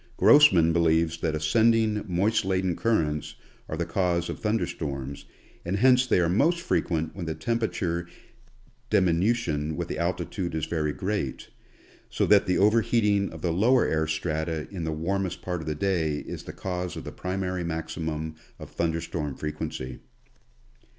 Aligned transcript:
Grossman 0.17 0.73
believes 0.73 1.19
that 1.19 1.35
ascending 1.35 2.03
moist 2.07 2.43
laden 2.43 2.75
currents 2.75 3.35
are 3.69 3.77
the 3.77 3.85
cause 3.85 4.29
of 4.31 4.39
thunder 4.39 4.65
storms, 4.65 5.25
and 5.63 5.77
hence 5.77 6.07
they 6.07 6.19
are 6.19 6.27
most 6.27 6.59
frequent 6.59 7.15
when 7.15 7.27
the 7.27 7.35
temperature 7.35 8.07
diminution 8.89 9.75
with 9.75 9.91
altitude 9.91 10.55
is 10.55 10.65
very 10.65 10.91
great, 10.91 11.49
so 12.09 12.25
that 12.25 12.47
the 12.47 12.57
over 12.57 12.81
heating 12.81 13.29
of 13.29 13.43
the 13.43 13.53
lower 13.53 13.85
air 13.85 14.07
strata 14.07 14.67
in 14.71 14.85
the 14.85 14.91
warmest 14.91 15.43
part 15.43 15.61
of 15.61 15.67
the 15.67 15.75
day 15.75 16.15
is 16.21 16.45
the 16.45 16.51
cause 16.51 16.95
of 16.97 17.03
the 17.03 17.11
primary 17.11 17.63
maximum 17.63 18.33
of 18.57 18.71
thunder 18.71 19.01
storm 19.01 19.35
frequency. 19.35 19.99